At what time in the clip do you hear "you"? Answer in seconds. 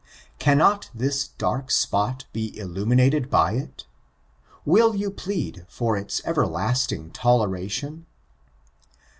4.95-5.11